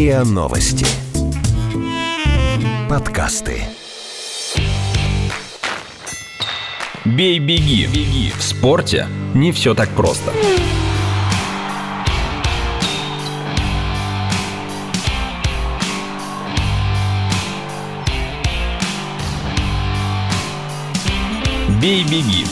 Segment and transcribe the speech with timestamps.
[0.00, 0.86] РИА Новости.
[2.88, 3.64] Подкасты.
[7.04, 7.86] Бей-беги.
[7.86, 8.32] Беги.
[8.34, 10.32] В спорте не все так просто.
[21.78, 22.46] Бей-беги.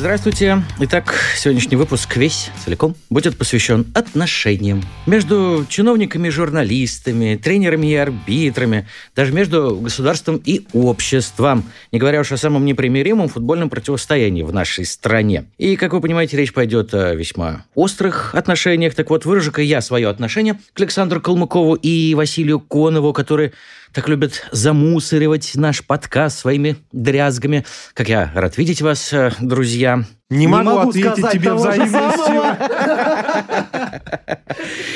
[0.00, 0.62] Здравствуйте.
[0.78, 8.88] Итак, сегодняшний выпуск весь целиком будет посвящен отношениям между чиновниками и журналистами, тренерами и арбитрами,
[9.14, 14.86] даже между государством и обществом, не говоря уж о самом непримиримом футбольном противостоянии в нашей
[14.86, 15.44] стране.
[15.58, 18.94] И, как вы понимаете, речь пойдет о весьма острых отношениях.
[18.94, 23.52] Так вот, выражу-ка я свое отношение к Александру Калмыкову и Василию Конову, которые
[23.92, 27.64] так любят замусоривать наш подкаст своими дрязгами.
[27.94, 30.04] Как я рад видеть вас, э, друзья.
[30.28, 32.42] Не, могу, ответить тебе взаимностью.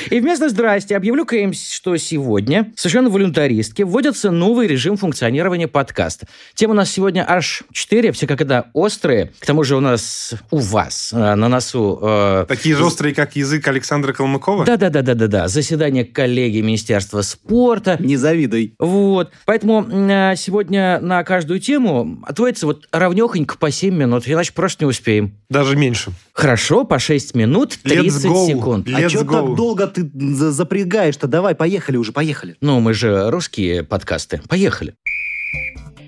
[0.09, 6.27] И вместо «здрасте» объявлю-ка им, что сегодня совершенно волюнтаристски вводится новый режим функционирования подкаста.
[6.53, 9.31] Тем у нас сегодня аж четыре, все как это острые.
[9.39, 11.99] К тому же у нас, у вас, э, на носу...
[12.01, 14.65] Э, Такие же острые, как язык Александра Калмыкова?
[14.65, 15.47] Да-да-да-да-да.
[15.47, 17.97] Заседание коллегии Министерства спорта.
[17.99, 18.75] Не завидуй.
[18.79, 19.31] Вот.
[19.45, 24.89] Поэтому э, сегодня на каждую тему отводится вот равнехонько по 7 минут, иначе просто не
[24.89, 25.35] успеем.
[25.49, 26.11] Даже меньше.
[26.33, 28.87] Хорошо, по 6 минут 30 секунд.
[28.87, 31.27] Let's а что так долго ты запрягаешь-то?
[31.27, 32.57] Давай, поехали уже, поехали.
[32.61, 34.41] Ну, мы же русские подкасты.
[34.49, 34.95] Поехали.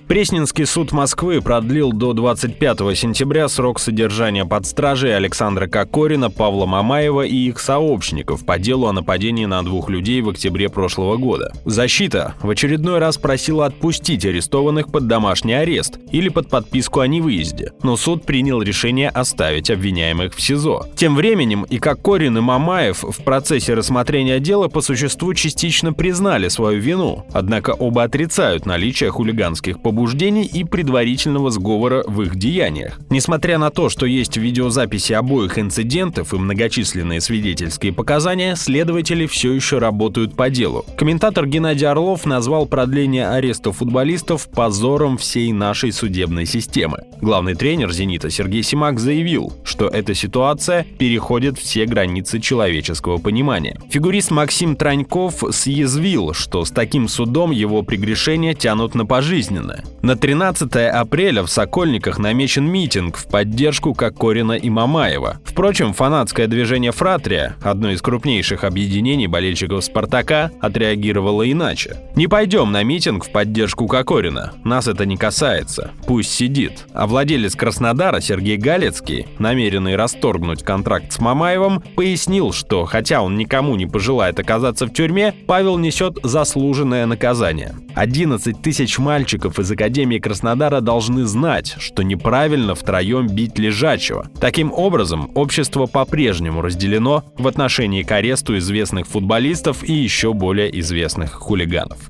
[0.07, 7.23] Пресненский суд Москвы продлил до 25 сентября срок содержания под стражей Александра Кокорина, Павла Мамаева
[7.23, 11.51] и их сообщников по делу о нападении на двух людей в октябре прошлого года.
[11.65, 17.73] Защита в очередной раз просила отпустить арестованных под домашний арест или под подписку о невыезде,
[17.83, 20.85] но суд принял решение оставить обвиняемых в СИЗО.
[20.95, 26.79] Тем временем и Кокорин, и Мамаев в процессе рассмотрения дела по существу частично признали свою
[26.79, 32.99] вину, однако оба отрицают наличие хулиганских побуждений побуждений и предварительного сговора в их деяниях.
[33.09, 39.79] Несмотря на то, что есть видеозаписи обоих инцидентов и многочисленные свидетельские показания, следователи все еще
[39.79, 40.85] работают по делу.
[40.97, 46.99] Комментатор Геннадий Орлов назвал продление ареста футболистов позором всей нашей судебной системы.
[47.19, 53.79] Главный тренер «Зенита» Сергей Симак заявил, что эта ситуация переходит все границы человеческого понимания.
[53.89, 59.86] Фигурист Максим Траньков съязвил, что с таким судом его прегрешения тянут на пожизненное.
[60.01, 65.39] На 13 апреля в Сокольниках намечен митинг в поддержку Кокорина и Мамаева.
[65.43, 71.97] Впрочем, фанатское движение «Фратрия», одно из крупнейших объединений болельщиков «Спартака», отреагировало иначе.
[72.15, 74.53] «Не пойдем на митинг в поддержку Кокорина.
[74.63, 75.91] Нас это не касается.
[76.05, 76.85] Пусть сидит».
[76.93, 83.75] А владелец Краснодара Сергей Галецкий, намеренный расторгнуть контракт с Мамаевым, пояснил, что хотя он никому
[83.75, 87.75] не пожелает оказаться в тюрьме, Павел несет заслуженное наказание.
[87.95, 94.27] 11 тысяч мальчиков из Академии Краснодара должны знать, что неправильно втроем бить лежачего.
[94.41, 101.33] Таким образом, общество по-прежнему разделено в отношении к аресту известных футболистов и еще более известных
[101.33, 102.09] хулиганов.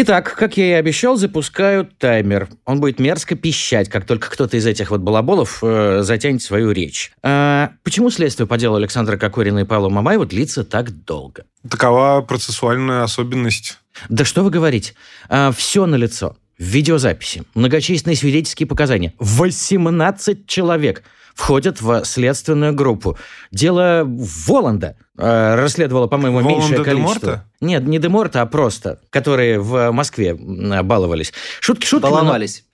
[0.00, 2.48] Итак, как я и обещал, запускаю таймер.
[2.64, 7.10] Он будет мерзко пищать, как только кто-то из этих вот балаболов э, затянет свою речь.
[7.20, 11.46] А почему следствие по делу Александра Кокорина и Павла Мамаева длится так долго?
[11.68, 13.80] Такова процессуальная особенность.
[14.08, 14.94] Да что вы говорите?
[15.28, 16.36] А, все налицо.
[16.58, 19.14] Видеозаписи, многочисленные свидетельские показания.
[19.18, 21.02] 18 человек
[21.34, 23.18] входят в следственную группу.
[23.50, 27.20] Дело Воланда э, расследовало, по-моему, меньшее количество.
[27.20, 27.44] Деморта?
[27.60, 31.32] Нет, не Деморта, а просто, которые в Москве баловались.
[31.60, 32.04] Шутки шутки.
[32.04, 32.64] Баловались.
[32.64, 32.68] И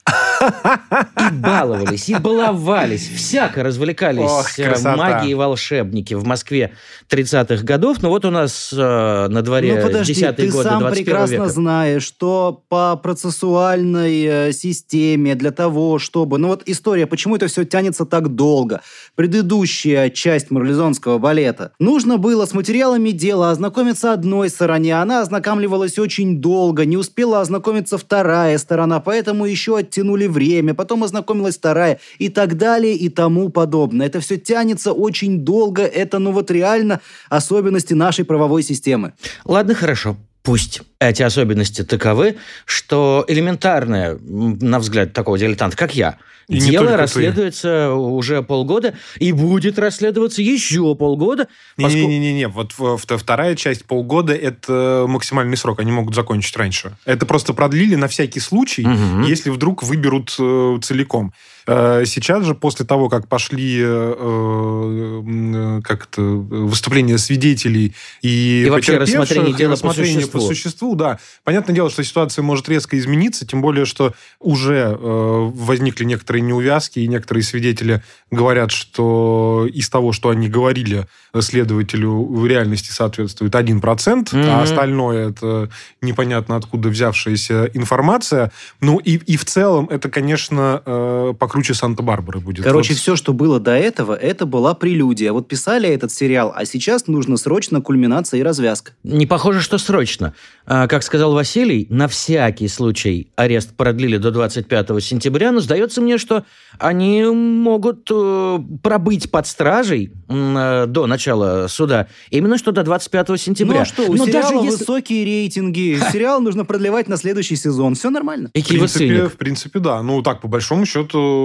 [1.32, 6.72] баловались, и баловались, всяко развлекались Ох, э, маги и волшебники в Москве
[7.08, 8.02] 30-х годов.
[8.02, 11.34] Но вот у нас э, на дворе ну, подожди, 10-е годы 21 ты сам прекрасно
[11.34, 11.48] века.
[11.48, 16.38] знаешь, что по процессуальной э, системе для того, чтобы...
[16.38, 18.82] Ну вот история, почему это все тянется так долго.
[19.14, 21.72] Предыдущая часть марлезонского балета.
[21.78, 25.00] Нужно было с материалами дела ознакомиться одной стороне.
[25.00, 31.56] Она ознакомливалась очень долго, не успела ознакомиться вторая сторона, поэтому еще оттянули время, потом ознакомилась
[31.56, 34.08] вторая и так далее и тому подобное.
[34.08, 37.00] Это все тянется очень долго, это ну вот реально
[37.30, 39.12] особенности нашей правовой системы.
[39.44, 40.16] Ладно, хорошо.
[40.44, 40.82] Пусть.
[41.00, 42.36] эти особенности таковы,
[42.66, 46.18] что элементарное, на взгляд такого дилетанта, как я,
[46.48, 47.94] и дело расследуется ты.
[47.94, 51.48] уже полгода и будет расследоваться еще полгода.
[51.78, 53.00] Не-не-не, поскольку...
[53.08, 56.96] вот вторая часть полгода– это максимальный срок, они могут закончить раньше.
[57.06, 59.22] Это просто продлили на всякий случай, угу.
[59.24, 61.32] если вдруг выберут э, целиком.
[61.66, 68.70] Э, сейчас же, после того, как пошли э, э, как это, выступления свидетелей и, и
[68.70, 70.40] вообще рассмотрение дела рассмотрение по, существу.
[70.40, 71.18] по существу, да.
[71.42, 77.08] Понятное дело, что ситуация может резко измениться, тем более, что уже возникли некоторые неувязки, и
[77.08, 81.06] некоторые свидетели говорят, что из того, что они говорили
[81.38, 84.48] следователю, в реальности соответствует 1%, mm-hmm.
[84.48, 85.70] а остальное это
[86.00, 88.52] непонятно откуда взявшаяся информация.
[88.80, 92.64] Ну и, и в целом это, конечно, по круче Санта-Барбары будет.
[92.64, 92.98] Короче, вот.
[92.98, 95.32] все, что было до этого, это была прелюдия.
[95.32, 98.90] Вот писали этот сериал, а сейчас нужно срочно кульминация и развязка.
[99.04, 100.34] Не похоже, что срочно.
[100.66, 106.18] А, как сказал Василий, на всякий случай арест продлили до 25 сентября, но сдается мне,
[106.18, 106.44] что
[106.80, 113.76] они могут э, пробыть под стражей э, до начала суда именно что до 25 сентября.
[113.76, 114.78] Ну а что, у но сериала даже если...
[114.78, 118.48] высокие рейтинги, сериал нужно продлевать на следующий сезон, все нормально.
[118.48, 120.02] В принципе, в принципе, да.
[120.02, 121.43] Ну так, по большому счету,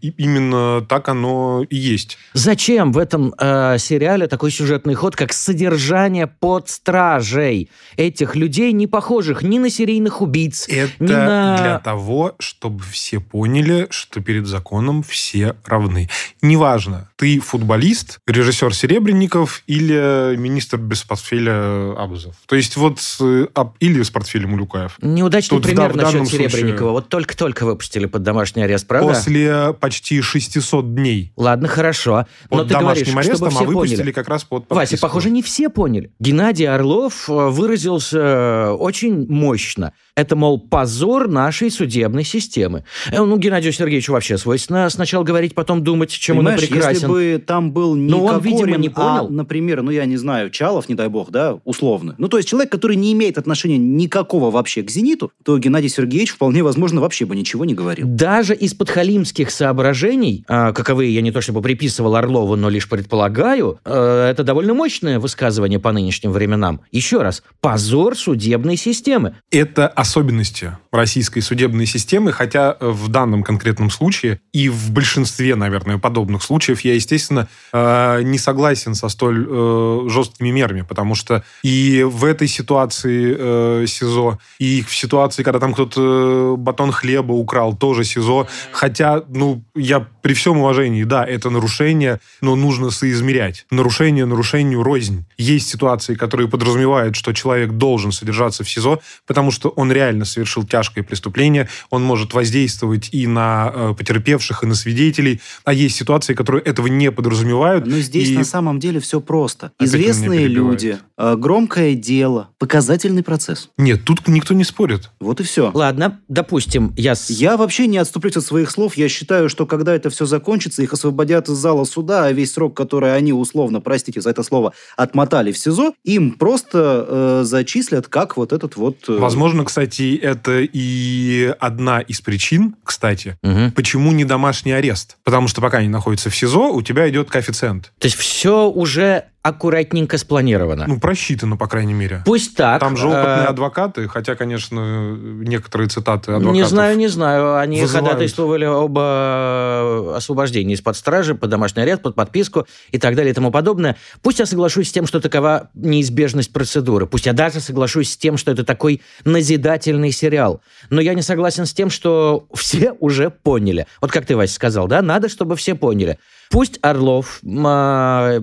[0.00, 2.18] именно так оно и есть.
[2.32, 8.86] Зачем в этом э, сериале такой сюжетный ход, как содержание под стражей этих людей, не
[8.86, 11.56] похожих ни на серийных убийц, Это ни на...
[11.58, 16.08] для того, чтобы все поняли, что перед законом все равны.
[16.42, 22.34] Неважно, ты футболист, режиссер Серебренников или министр без портфеля Абузов.
[22.46, 23.46] То есть вот э,
[23.80, 24.96] или с портфелем Улюкаев.
[25.02, 26.76] Неудачный Тут пример в, насчет Серебренникова.
[26.76, 26.90] Случае...
[26.90, 29.08] Вот только-только выпустили под домашний арест, правда?
[29.14, 31.32] После после почти 600 дней.
[31.36, 32.26] Ладно, хорошо.
[32.50, 34.12] Но под ты домашним говоришь, арестом, чтобы а выпустили поняли.
[34.12, 34.74] как раз под подписку.
[34.74, 36.12] Вася, похоже, не все поняли.
[36.18, 39.92] Геннадий Орлов э, выразился э, очень мощно.
[40.14, 42.84] Это, мол, позор нашей судебной системы.
[43.10, 46.92] Э, ну, Геннадию Сергеевичу вообще свойственно сначала говорить, потом думать, чем Понимаешь, он прекрасен.
[46.92, 49.26] если бы там был не Но он, Кокорин, видимо, не понял.
[49.26, 52.14] А, например, ну, я не знаю, Чалов, не дай бог, да, условно.
[52.18, 56.30] Ну, то есть человек, который не имеет отношения никакого вообще к «Зениту», то Геннадий Сергеевич
[56.30, 58.06] вполне возможно вообще бы ничего не говорил.
[58.08, 63.78] Даже из подхалимских соображений, а, каковые я не то чтобы приписывал Орлову, но лишь предполагаю,
[63.84, 66.80] а, это довольно мощное высказывание по нынешним временам.
[66.92, 69.36] Еще раз, позор судебной системы.
[69.50, 76.42] Это особенности российской судебной системы, хотя в данном конкретном случае и в большинстве, наверное, подобных
[76.42, 82.24] случаев я, естественно, а, не согласен со столь э, жесткими мерами, потому что и в
[82.24, 88.48] этой ситуации э, СИЗО, и в ситуации, когда там кто-то батон хлеба украл, тоже СИЗО,
[88.72, 93.64] хотя, ну, я при всем уважении, да, это нарушение, но нужно соизмерять.
[93.70, 95.24] Нарушение нарушению рознь.
[95.38, 100.64] Есть ситуации, которые подразумевают, что человек должен содержаться в СИЗО, потому что он реально совершил
[100.64, 106.34] тяжкое преступление, он может воздействовать и на э, потерпевших, и на свидетелей, а есть ситуации,
[106.34, 107.86] которые этого не подразумевают.
[107.86, 108.36] Но здесь и...
[108.36, 109.72] на самом деле все просто.
[109.80, 113.70] Известные люди, э, громкое дело, показательный процесс.
[113.76, 115.10] Нет, тут никто не спорит.
[115.20, 115.70] Вот и все.
[115.74, 117.14] Ладно, допустим, я...
[117.28, 118.96] Я вообще не отступлюсь от своих слов.
[118.96, 122.76] Я считаю, что когда это все закончится, их освободят из зала суда, а весь срок,
[122.76, 128.36] который они условно, простите за это слово, отмотали в СИЗО, им просто э, зачислят как
[128.36, 128.96] вот этот вот...
[129.08, 129.18] Э...
[129.18, 129.79] Возможно, кстати,
[130.16, 133.72] это и одна из причин, кстати, угу.
[133.74, 135.16] почему не домашний арест.
[135.24, 137.92] Потому что пока они находятся в СИЗО, у тебя идет коэффициент.
[137.98, 140.84] То есть все уже аккуратненько спланировано.
[140.86, 142.22] Ну, просчитано, по крайней мере.
[142.26, 142.78] Пусть так.
[142.80, 143.48] Там же опытные э...
[143.48, 147.56] адвокаты, хотя, конечно, некоторые цитаты адвокатов Не знаю, не знаю.
[147.56, 148.08] Они вызывают.
[148.08, 153.34] ходатайствовали об э, освобождении из-под стражи, под домашний арест, под подписку и так далее и
[153.34, 153.96] тому подобное.
[154.20, 157.06] Пусть я соглашусь с тем, что такова неизбежность процедуры.
[157.06, 160.60] Пусть я даже соглашусь с тем, что это такой назидательный сериал.
[160.90, 163.86] Но я не согласен с тем, что все уже поняли.
[164.02, 165.00] Вот как ты, Вася, сказал, да?
[165.00, 166.18] Надо, чтобы все поняли.
[166.50, 168.40] Пусть Орлов э,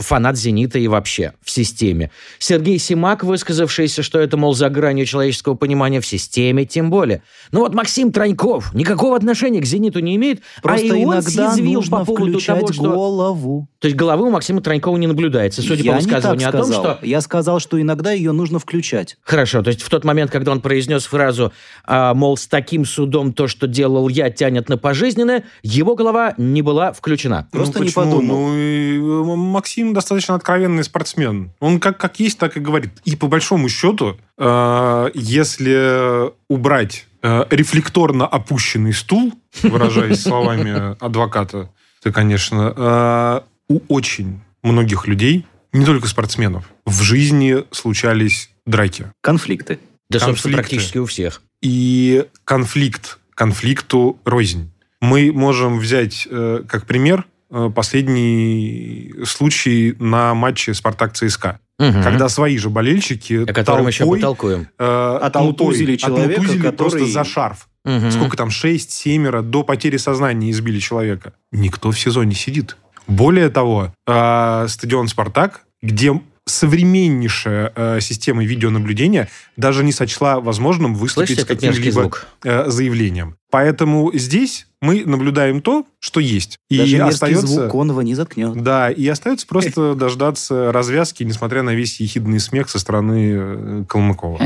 [0.00, 2.10] фанат «Зенита» и вообще в системе.
[2.40, 7.22] Сергей Симак, высказавшийся, что это, мол, за гранью человеческого понимания в системе, тем более.
[7.52, 11.84] Ну вот Максим Траньков никакого отношения к «Зениту» не имеет, Просто а и он съязвил
[11.88, 12.82] по поводу того, что...
[12.82, 13.68] голову.
[13.78, 16.98] То есть головы у Максима Транькова не наблюдается, судя я по высказыванию о том, что...
[17.02, 19.18] Я сказал, что иногда ее нужно включать.
[19.22, 21.52] Хорошо, то есть в тот момент, когда он произнес фразу,
[21.84, 26.62] а, мол, с таким судом то, что делал я, тянет на пожизненное, его голова не
[26.62, 27.46] была в включена.
[27.52, 28.48] Ну, Просто ну, не подумал.
[28.48, 31.52] Ну, и э, Максим достаточно откровенный спортсмен.
[31.60, 32.92] Он как, как есть, так и говорит.
[33.04, 41.70] И по большому счету, э, если убрать э, рефлекторно опущенный стул, выражаясь словами адвоката,
[42.02, 45.44] то, конечно, э, у очень многих людей
[45.74, 46.64] Не только спортсменов.
[46.86, 49.12] В жизни случались драки.
[49.20, 49.78] Конфликты.
[50.08, 50.76] Да, собственно, Конфликты.
[50.76, 51.42] практически у всех.
[51.60, 54.70] И конфликт конфликту рознь.
[55.04, 61.60] Мы можем взять э, как пример э, последний случай на матче «Спартак-ЦСКА».
[61.78, 62.02] Мгм.
[62.02, 64.68] Когда свои же болельщики О котором еще толпой, потолкуем.
[64.78, 67.68] э, Отмутузили толпой человека, отмутузили который- просто за шарф.
[67.84, 68.10] Мгм.
[68.12, 71.32] Сколько там, шесть, семеро, до потери сознания избили человека.
[71.52, 72.76] Никто в СИЗО не сидит.
[73.06, 81.36] Более того, э, стадион «Спартак», где современнейшая э, система видеонаблюдения даже не сочла возможным выступить
[81.38, 82.10] Слышите с каким-либо
[82.44, 83.36] э, заявлением.
[83.50, 86.58] Поэтому здесь мы наблюдаем то, что есть.
[86.68, 87.46] И Даже мерзкий остается...
[87.46, 88.62] звук Конова не заткнет.
[88.62, 94.40] Да, и остается просто дождаться развязки, несмотря на весь ехидный смех со стороны э, Калмыкова.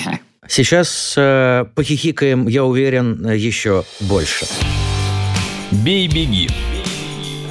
[0.48, 4.46] Сейчас э, похихикаем, я уверен, еще больше.
[5.70, 6.48] Бей-беги.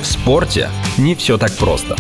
[0.02, 1.96] В спорте не все так просто.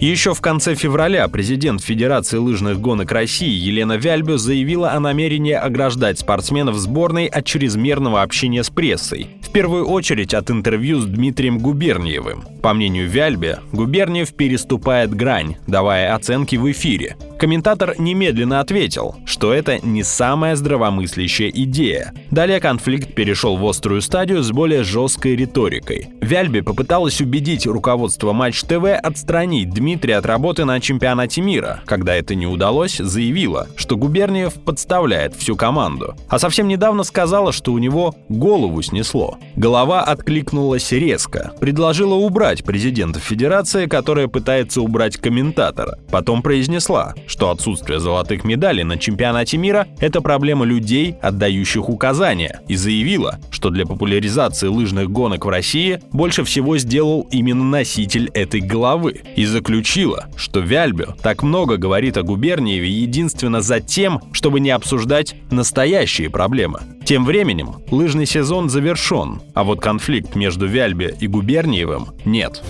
[0.00, 6.18] Еще в конце февраля президент Федерации лыжных гонок России Елена Вяльбю заявила о намерении ограждать
[6.18, 9.26] спортсменов сборной от чрезмерного общения с прессой.
[9.50, 12.44] В первую очередь от интервью с Дмитрием Губерниевым.
[12.62, 17.16] По мнению Вяльбе, Губерниев переступает грань, давая оценки в эфире.
[17.36, 22.12] Комментатор немедленно ответил, что это не самая здравомыслящая идея.
[22.30, 26.10] Далее конфликт перешел в острую стадию с более жесткой риторикой.
[26.20, 31.80] Вяльбе попыталась убедить руководство Матч ТВ отстранить Дмитрия от работы на чемпионате мира.
[31.86, 36.14] Когда это не удалось, заявила, что Губерниев подставляет всю команду.
[36.28, 39.39] А совсем недавно сказала, что у него голову снесло.
[39.56, 41.52] Голова откликнулась резко.
[41.60, 45.98] Предложила убрать президента Федерации, которая пытается убрать комментатора.
[46.10, 52.76] Потом произнесла, что отсутствие золотых медалей на чемпионате мира– это проблема людей, отдающих указания, и
[52.76, 59.20] заявила, что для популяризации лыжных гонок в России больше всего сделал именно носитель этой головы.
[59.36, 65.34] И заключила, что Вяльбю так много говорит о Губерниеве единственно за тем, чтобы не обсуждать
[65.50, 66.80] настоящие проблемы.
[67.04, 72.62] Тем временем лыжный сезон завершен, а вот конфликт между Вяльбе и Губерниевым нет.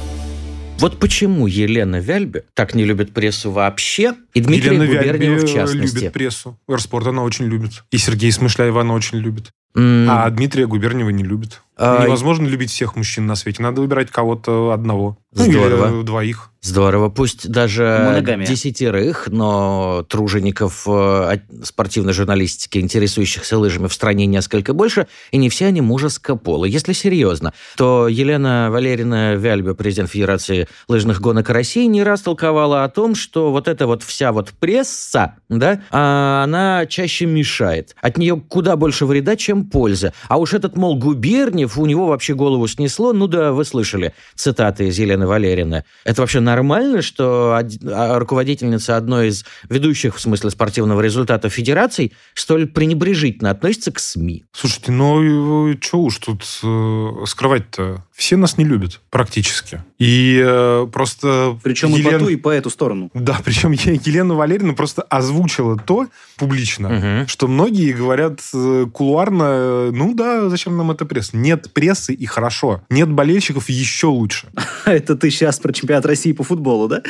[0.79, 5.53] Вот почему Елена Вяльбе так не любит прессу вообще, и Дмитрий Елена Губерниева в Вяльбе
[5.53, 5.97] частности.
[5.99, 6.59] любит прессу.
[6.79, 7.85] Спорт она очень любит.
[7.91, 9.51] И Сергей Смышляев она очень любит.
[9.77, 11.61] М, А Дмитрия Губерниева не любит.
[11.83, 13.63] А, Невозможно любить всех мужчин на свете.
[13.63, 15.17] Надо выбирать кого-то одного.
[15.33, 15.97] Ну, Здорово.
[15.97, 16.51] или двоих.
[16.61, 17.09] Здорово.
[17.09, 18.47] Пусть даже Моногамия.
[18.47, 25.67] десятерых, но тружеников э, спортивной журналистики, интересующихся лыжами в стране несколько больше, и не все
[25.67, 26.67] они мужеского пола.
[26.67, 32.89] Если серьезно, то Елена Валерьевна Вяльбе, президент Федерации лыжных гонок России, не раз толковала о
[32.91, 37.97] том, что вот эта вот вся вот пресса, да, а, она чаще мешает.
[38.03, 40.13] От нее куда больше вреда, чем пользы.
[40.29, 43.13] А уж этот, мол, Губерниев, у него вообще голову снесло.
[43.13, 45.85] Ну да, вы слышали цитаты из Елены Валерьевны.
[46.05, 52.13] Это вообще нормально, что од- а, руководительница одной из ведущих, в смысле спортивного результата федераций,
[52.35, 54.45] столь пренебрежительно относится к СМИ?
[54.53, 58.05] Слушайте, ну что уж тут э, скрывать-то?
[58.13, 59.83] Все нас не любят практически.
[60.01, 61.59] И э, просто...
[61.63, 63.11] Причем и Елена- по ту, и по эту сторону.
[63.13, 66.07] Да, причем я- Елена Валерьевна просто озвучила то
[66.39, 67.29] публично, Мгм.
[67.29, 71.37] что многие говорят э, кулуарно, э, ну да, зачем нам эта пресса?
[71.37, 72.83] Нет прессы и хорошо.
[72.89, 74.49] Нет болельщиков еще лучше.
[74.87, 77.03] Это ты сейчас про чемпионат России по футболу, да?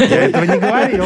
[0.00, 1.04] Я этого не говорил.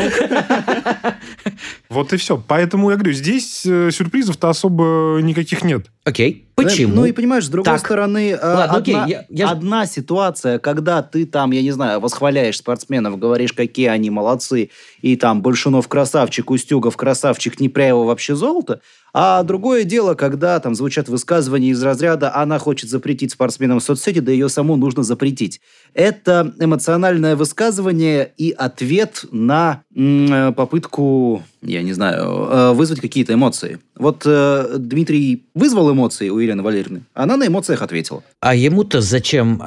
[1.89, 2.43] Вот и все.
[2.47, 5.87] Поэтому я говорю, здесь э, сюрпризов-то особо никаких нет.
[6.05, 6.46] Окей.
[6.57, 6.95] Почему?
[6.95, 7.81] Ну и понимаешь, с другой Так.
[7.81, 12.01] стороны, э, Ладно, окей, одна, я- я- одна ситуация, когда ты там, я не знаю,
[12.01, 14.71] восхваляешь спортсменов, говоришь, какие они молодцы,
[15.03, 18.81] и там Большунов красавчик, Устюгов красавчик, Непряева вообще золото,
[19.19, 24.31] а другое дело, когда там звучат высказывания из разряда «она хочет запретить спортсменам соцсети, да
[24.31, 25.63] ее саму нужно запретить».
[25.95, 33.79] Это эмоциональное высказывание и ответ на э, попытку, я не знаю, э, вызвать какие-то эмоции.
[33.95, 38.23] Вот э, Дмитрий вызвал эмоции у Елены Валерьевны, она на эмоциях ответила.
[38.41, 39.63] А ему-то зачем,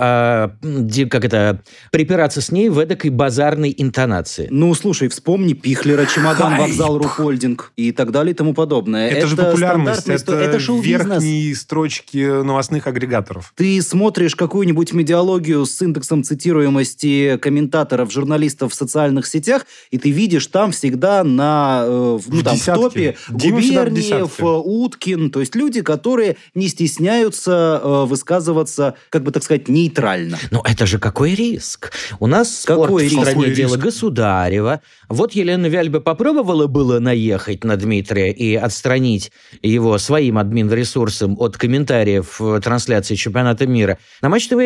[0.61, 4.47] ди- как это, припираться с ней в эдакой базарной интонации?
[4.51, 6.61] Ну, слушай, вспомни Пихлера, чемодан, Хайп.
[6.61, 9.09] вокзал, Рухольдинг и так далее и тому подобное.
[9.09, 13.51] Это, же популярность, это, это верхние строчки новостных агрегаторов.
[13.55, 20.47] Ты смотришь какую-нибудь медиалогию с индексом цитируемости комментаторов, журналистов в социальных сетях, и ты видишь
[20.47, 25.53] там всегда на э, в- ну, В там, в топе в Губерниев, Уткин, то есть
[25.55, 30.37] люди, которые не стесняются э, высказываться, как бы так сказать, нейтрально.
[30.51, 31.91] Ну, это же какой риск?
[32.19, 33.19] У нас спорт Какой в риск?
[33.21, 34.81] стране Какой дело государева.
[35.09, 39.31] Вот Елена Вяльба попробовала было наехать на Дмитрия и отстранить
[39.63, 43.97] его своим админ-ресурсом от комментариев в трансляции чемпионата мира.
[44.21, 44.59] На Матч ТВ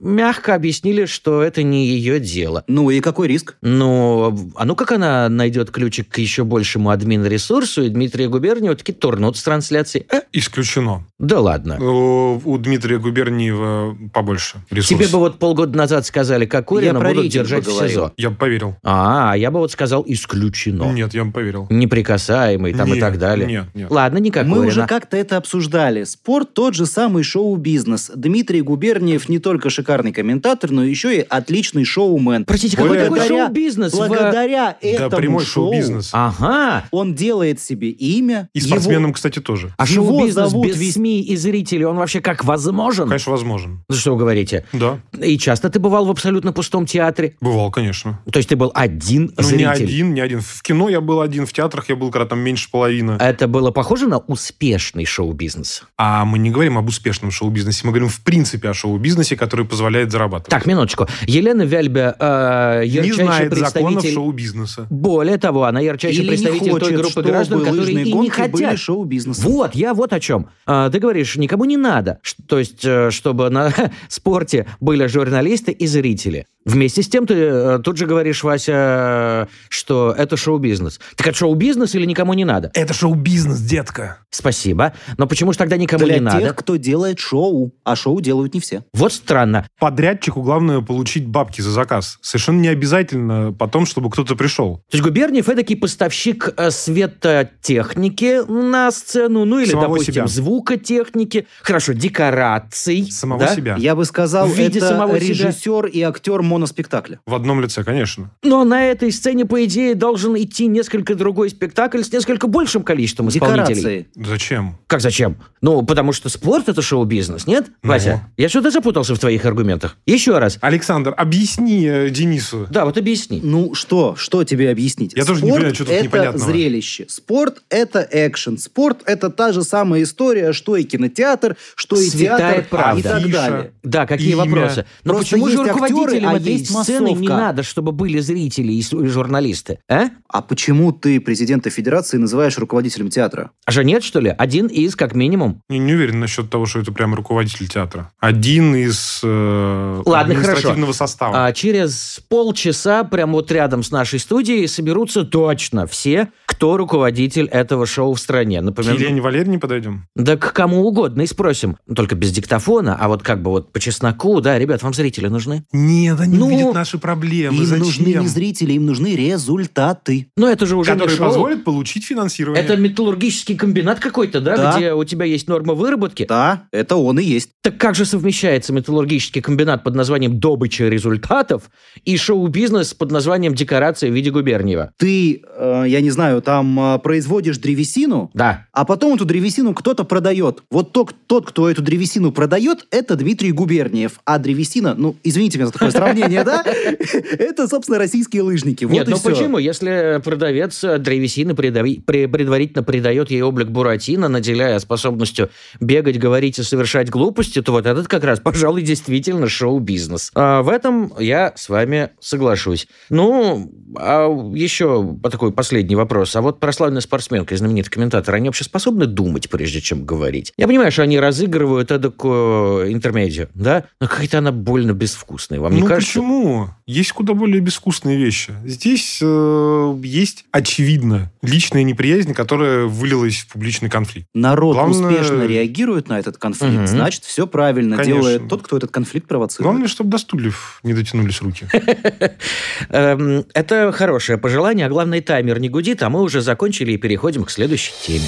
[0.00, 2.62] мягко объяснили, что это не ее дело.
[2.68, 3.56] Ну и какой риск?
[3.60, 8.92] Ну, а ну как она найдет ключик к еще большему админ-ресурсу, и Дмитрия Губерниева таки
[8.92, 10.06] турнут с трансляции?
[10.12, 11.04] Э, Исключено.
[11.18, 11.76] да ладно.
[11.80, 14.96] Э, У Дмитрия Губерниева побольше ресурсов.
[14.96, 17.72] Тебе бы вот полгода назад сказали, как Курина про будут держать в.
[17.72, 18.12] СИЗО.
[18.16, 18.76] Я бы поверил.
[18.84, 20.84] А, я бы вот сказал исключено.
[20.92, 21.66] Нет, я бы поверил.
[21.70, 23.46] Неприкасаемый там и Нет, так далее.
[23.46, 23.90] Нет, нет.
[23.90, 26.04] Ладно, никак Мы уже как-то это обсуждали.
[26.04, 28.10] Спорт тот же самый шоу-бизнес.
[28.14, 32.44] Дмитрий Губерниев не только шикарный комментатор, но еще и отличный шоумен.
[32.44, 33.92] Простите, какой Более такой Благодаря- шоу-бизнес?
[33.92, 36.10] в- Благодаря Да, этому прямой шоу шоу-бизнес.
[36.12, 36.84] Ага.
[36.90, 38.48] он делает себе имя.
[38.54, 39.72] И его- спортсменам, кстати, тоже.
[39.76, 43.08] А Его шоу-бизнес зовут без весь- СМИ и зрителей, он вообще как возможен?
[43.08, 43.84] Конечно, возможен.
[43.88, 44.64] Ну, Что вы говорите?
[44.72, 47.34] Да, И часто ты бывал в абсолютно пустом театре?
[47.40, 48.20] бывал, конечно.
[48.30, 49.77] То есть ты был один Ну, зритель?
[49.78, 50.40] Не один, не один.
[50.40, 53.12] В кино я был один, в театрах я был, когда там меньше половины.
[53.12, 55.84] Это было похоже на успешный шоу-бизнес?
[55.96, 60.10] А мы не говорим об успешном шоу-бизнесе, мы говорим в принципе о шоу-бизнесе, который позволяет
[60.10, 60.50] зарабатывать.
[60.50, 61.06] Так, минуточку.
[61.26, 64.14] Елена Вяльбе э, не ярчайший знает законов представитель...
[64.14, 64.86] шоу-бизнеса.
[64.90, 68.06] Более того, она ярчайший Или не представитель той хочет, группы чтобы граждан, которые лыжные и
[68.06, 68.52] не гонки хотят.
[68.52, 69.52] были шоу-бизнесом.
[69.52, 70.48] Вот, я вот о чем.
[70.66, 72.20] А, ты говоришь, никому не надо.
[72.46, 73.72] То есть, э, чтобы на
[74.08, 76.46] спорте были журналисты и зрители.
[76.64, 81.00] Вместе с тем ты э, тут же говоришь, Вася, что это шоу-бизнес.
[81.16, 82.70] Так это шоу-бизнес или никому не надо?
[82.74, 84.18] Это шоу-бизнес, детка.
[84.30, 84.92] Спасибо.
[85.16, 86.54] Но почему же тогда никому Для не тех, надо?
[86.54, 87.72] кто делает шоу.
[87.84, 88.84] А шоу делают не все.
[88.92, 89.66] Вот странно.
[89.78, 92.18] Подрядчику главное получить бабки за заказ.
[92.20, 94.76] Совершенно не обязательно потом, чтобы кто-то пришел.
[94.90, 100.26] То есть Губерниев эдакий поставщик э, светотехники на сцену, ну или, Самого допустим, себя.
[100.26, 103.10] звукотехники, хорошо, декораций.
[103.10, 103.54] Самого да?
[103.54, 103.76] себя.
[103.78, 105.28] Я бы сказал, В виде это самого себя.
[105.28, 107.20] режиссер и актер моноспектакля.
[107.26, 108.30] В одном лице, конечно.
[108.42, 113.28] Но на этой сцене, по идее, должен идти несколько другой спектакль с несколько большим количеством
[113.28, 113.74] исполнителей.
[113.74, 114.06] Декорации.
[114.16, 114.78] Зачем?
[114.86, 115.36] Как зачем?
[115.60, 117.88] Ну, потому что спорт— это шоу-бизнес, нет, Ну.
[117.90, 118.28] Вася?
[118.36, 119.96] Я что-то запутался в твоих аргументах.
[120.06, 120.58] Еще раз.
[120.60, 122.66] Александр, объясни э, Денису.
[122.70, 123.40] Да, вот объясни.
[123.42, 125.12] Ну что, что тебе объяснить?
[125.14, 126.50] Я тоже не Спорт понимаю, что тут это непонятного.
[126.52, 127.06] зрелище.
[127.08, 128.58] Спорт это экшен.
[128.58, 133.00] Спорт это та же самая история, что и кинотеатр, что и Святая театр правда.
[133.00, 133.72] и так далее.
[133.82, 134.44] Да, какие Имя.
[134.44, 134.86] вопросы?
[135.04, 138.72] Но Просто почему же актеры, руководителям а этой есть сцены не надо, чтобы были зрители
[138.72, 139.78] и журналисты?
[139.88, 140.06] А?
[140.28, 143.50] А почему ты президента Федерации называешь руководителем театра?
[143.64, 144.34] А же нет, что ли?
[144.36, 145.62] Один из, как минимум.
[145.68, 148.10] Не, не уверен насчет того, что это прям руководитель театра.
[148.18, 151.46] Один из э, Ладно, административного состава.
[151.46, 157.86] А через полчаса, прямо вот рядом с нашей студией, соберутся точно все, кто руководитель этого
[157.86, 158.60] шоу в стране.
[158.60, 160.06] К Например, Елене Валерьевне подойдем?
[160.14, 161.76] да к кому угодно и спросим.
[161.94, 165.64] Только без диктофона, а вот как бы вот по чесноку, да, ребят, вам зрители нужны?
[165.72, 167.56] Нет, они Ну, увидят наши проблемы.
[167.56, 167.84] им Зачем?
[167.84, 170.28] нужны не зрители, им нужны результаты.
[170.36, 171.26] Но это же уже не Которые шоу.
[171.28, 172.62] позволят получить финансирование.
[172.62, 174.76] Это металлургический комбинат какой-то, да, Да.
[174.76, 176.26] где у тебя есть норма выработки?
[176.28, 177.50] Да, это он и есть.
[177.62, 181.70] Так как же совмещается металлургический комбинат под названием «Добыча результатов»
[182.04, 184.92] и шоу-бизнес под названием «Декорация в виде Губерниева»?
[184.96, 188.66] Ты, э, я не знаю, там э, производишь древесину, Да.
[188.72, 190.62] а потом эту древесину кто-то продает.
[190.70, 194.20] Вот тот, тот, кто эту древесину продает, это Дмитрий Губерниев.
[194.24, 196.64] А древесина, ну, извините меня за такое сравнение, да?
[197.38, 198.84] Это, собственно, российские лыжники.
[198.84, 199.58] Вот Нет, ну почему?
[199.58, 205.50] Если продавец э, древесины предварительно придает ей облик Буратино, наделяя способностью
[205.80, 210.30] бегать, говорить и совершать глупости, то вот этот как раз, пожалуй, действительно шоу-бизнес.
[210.34, 212.88] А в этом я с вами соглашусь.
[213.10, 216.34] Ну, а еще такой последний вопрос.
[216.36, 220.52] А вот прославленная спортсменка и знаменитый комментатор, они вообще способны думать, прежде чем говорить?
[220.56, 223.84] Я понимаю, что они разыгрывают эдакую интермедию, да?
[224.00, 225.60] Но какая-то она больно безвкусная.
[225.60, 226.07] Вам не ну кажется?
[226.08, 226.70] Почему?
[226.86, 228.54] Есть куда более безвкусные вещи.
[228.64, 234.26] Здесь э, есть, очевидно, личная неприязнь, которая вылилась в публичный конфликт.
[234.34, 236.86] Народ Главное- успешно реагирует на этот конфликт, Мгм.
[236.86, 238.20] значит, все правильно Конечно.
[238.22, 239.64] делает тот, кто этот конфликт провоцирует.
[239.70, 241.66] Главное, чтобы до стульев не дотянулись руки.
[242.88, 247.44] Эм, Это хорошее пожелание, а главное, таймер не гудит, а мы уже закончили и переходим
[247.44, 248.26] к следующей теме.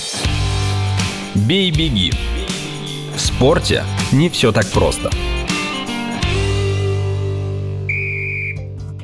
[1.35, 2.13] Бей-беги.
[3.17, 5.11] В спорте не все так просто.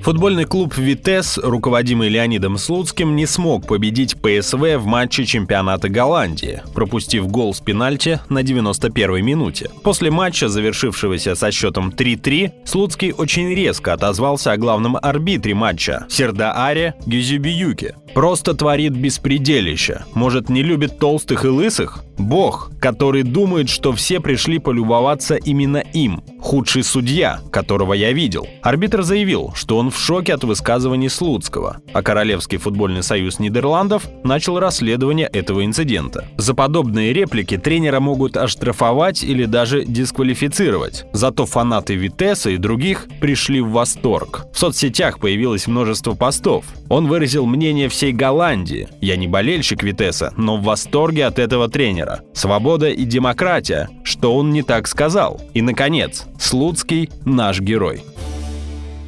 [0.07, 7.27] Футбольный клуб «Витес», руководимый Леонидом Слуцким, не смог победить ПСВ в матче чемпионата Голландии, пропустив
[7.27, 9.69] гол с пенальти на 91-й минуте.
[9.83, 16.95] После матча, завершившегося со счетом 3-3, Слуцкий очень резко отозвался о главном арбитре матча– Сердааре
[17.05, 17.97] Гюзюбиюке.
[18.15, 20.05] Просто творит беспределище.
[20.15, 22.03] Может, не любит толстых и лысых?
[22.17, 26.23] Бог, который думает, что все пришли полюбоваться именно им.
[26.41, 28.49] Худший судья, которого я видел.
[28.63, 34.61] Арбитр заявил, что он в шоке от высказываний Слуцкого, а Королевский футбольный союз Нидерландов начал
[34.61, 36.27] расследование этого инцидента.
[36.37, 41.07] За подобные реплики тренера могут оштрафовать или даже дисквалифицировать.
[41.13, 44.45] Зато фанаты Витеса и других пришли в восторг.
[44.53, 46.67] В соцсетях появилось множество постов.
[46.91, 48.89] Он выразил мнение всей Голландии.
[49.01, 52.21] Я не болельщик Витеса, но в восторге от этого тренера.
[52.35, 55.41] Свобода и демократия, что он не так сказал.
[55.55, 58.03] И, наконец, Слуцкий– наш герой.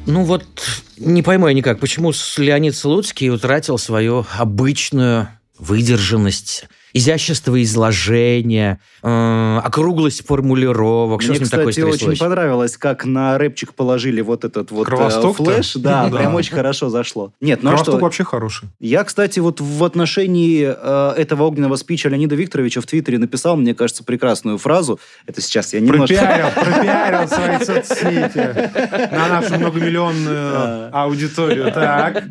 [0.09, 0.43] Ну вот,
[0.97, 5.27] не пойму я никак, почему Леонид Слуцкий утратил свою обычную
[5.59, 11.21] выдержанность, изящество изложения, э, округлость формулировок.
[11.21, 12.03] Что Мне, с ним кстати, такое стряслось?
[12.03, 15.73] очень понравилось, как на рэпчик положили вот этот вот э, флеш.
[15.75, 16.17] Да, Да.
[16.17, 17.33] прям очень хорошо зашло.
[17.41, 18.69] Нет, ну а Кровосток что, вообще хороший.
[18.79, 23.73] Я, кстати, вот в отношении э, этого огненного спича Леонида Викторовича в Твиттере написал, мне
[23.73, 24.99] кажется, прекрасную фразу.
[25.25, 26.15] Это сейчас я немножко...
[26.15, 28.71] Пропиарил, пропиарил свои соцсети
[29.13, 31.71] на нашу многомиллионную аудиторию.
[31.71, 32.23] Так,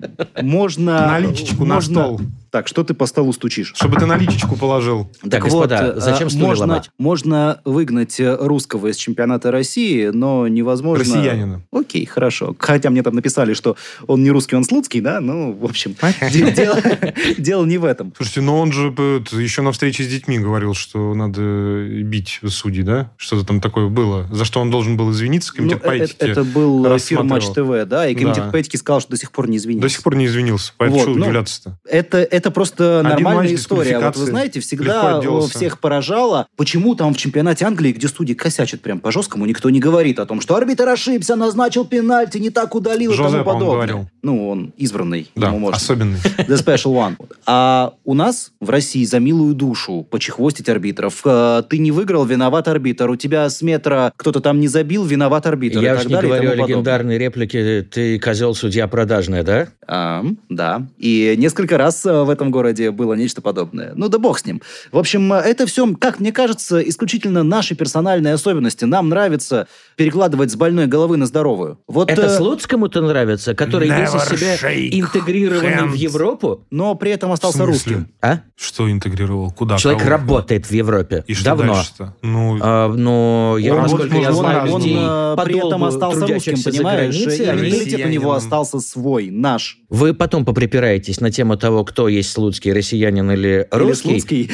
[0.42, 1.06] Можно...
[1.06, 2.20] наличечку на стол.
[2.50, 3.72] Так, что ты по столу стучишь?
[3.74, 5.10] Чтобы ты наличечку положил.
[5.28, 6.90] Так, господа, э, зачем стулья можно, ломать?
[6.98, 11.04] можно выгнать э, русского из чемпионата России, но невозможно...
[11.04, 11.62] Россиянина.
[11.72, 12.54] Окей, хорошо.
[12.58, 15.20] Хотя мне там написали, что он не русский, он слуцкий, да?
[15.20, 15.94] Ну, в общем,
[16.32, 18.12] де- дело, не в этом.
[18.16, 22.82] Слушайте, но он же э, еще на встрече с детьми говорил, что надо бить судей,
[22.82, 23.12] да?
[23.16, 24.26] Что-то там такое было.
[24.30, 27.22] За что он должен был извиниться, комитет Ну, по этике это был эфир.
[27.22, 29.82] Матч ТВ, да, и комитет этике сказал, что до сих пор не извинился.
[29.82, 30.72] До сих пор не извинился.
[30.76, 31.78] Поэтому Вот, что ну, удивляться-то?
[31.84, 33.98] Это, это просто Один нормальная история.
[33.98, 39.00] Вот вы знаете, всегда всех поражало, почему там в чемпионате Англии, где судьи косячат прям
[39.00, 43.14] по-жесткому, никто не говорит о том, что арбитр ошибся, назначил пенальти, не так удалил и
[43.14, 43.86] Жозе, тому по-моему, подобное.
[43.88, 44.10] говорил.
[44.22, 45.76] Ну, он избранный, Да, ему можно.
[45.76, 46.18] особенный.
[46.38, 47.16] The Special One.
[47.46, 51.20] А у нас в России за милую душу почехвостить арбитров.
[51.24, 53.10] Э, Ты не выиграл, виноват арбитр.
[53.10, 55.80] У тебя с метра кто-то там не забил, виноват арбитр.
[55.80, 58.86] Я и уж так не далее и говорю о тому легендарной реплике «ты козел судья
[58.88, 59.68] продажная», да?
[59.86, 60.86] А, да.
[60.98, 63.92] И несколько раз э, в этом городе было нечто подобное.
[63.96, 64.62] Ну да бог с ним.
[64.92, 68.84] В общем, это все, как мне кажется, исключительно наши персональные особенности.
[68.84, 71.78] Нам нравится перекладывать с больной головы на здоровую.
[71.88, 75.96] Вот, Это э, Слуцкому-то нравится, который весь из Never себя интегрированный в hands.
[75.96, 76.66] Европу?
[76.70, 78.08] но при этом В остался русским.
[78.20, 78.40] А?
[78.56, 79.50] Что интегрировал?
[79.50, 79.76] Куда?
[79.78, 80.10] Человек Кого?
[80.10, 81.24] работает в Европе.
[81.26, 81.74] И что Давно.
[81.74, 82.14] дальше-то?
[82.22, 84.78] Ну, А, но я, Он насколько я знаю, по-разному.
[84.84, 87.14] людей он э, при этом остался русским, понимаешь?
[87.16, 89.78] границей, И менталитет у него остался свой, наш.
[89.88, 94.10] Вы потом поприпираетесь на тему того, кто есть слуцкий, россиянин или Или русский.
[94.20, 94.50] Слуцкий.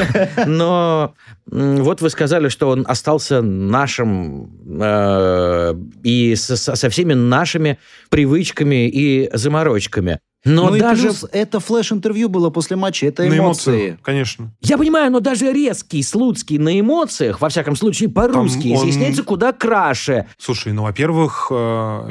[0.46, 1.14] Но
[1.46, 4.50] вот вы сказали, что он остался нашим
[4.80, 7.78] э, и со- со всеми нашими
[8.10, 10.20] привычками и заморочками.
[10.44, 11.02] Но ну даже...
[11.02, 13.70] плюс это флеш-интервью было после матча, это на эмоции.
[13.70, 14.52] эмоциях, конечно.
[14.60, 19.52] Я понимаю, но даже резкий Слуцкий на эмоциях, во всяком случае по-русски, он- изъясняется куда
[19.52, 20.26] краше.
[20.38, 21.46] Слушай, ну, во-первых,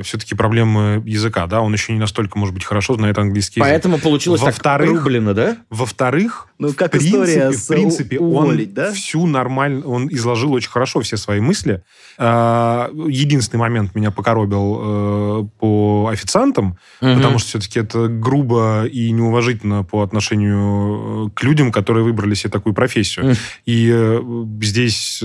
[0.03, 3.71] все-таки проблемы языка, да, он еще не настолько, может быть, хорошо знает английский язык.
[3.71, 5.57] Поэтому получилось так Во-вторых, рублено, да?
[5.69, 8.91] Во-вторых, Ну, как в принципе, история в с принципе, уволить, он да?
[8.91, 11.83] всю нормально, он изложил очень хорошо все свои мысли.
[12.17, 17.15] А, Единственный момент меня покоробил э, по официантам, Мгм.
[17.17, 22.51] потому что все-таки это грубо и неуважительно по отношению э, к людям, которые выбрали себе
[22.51, 23.25] такую профессию.
[23.25, 23.35] Мгм.
[23.65, 24.21] И э,
[24.61, 25.19] здесь,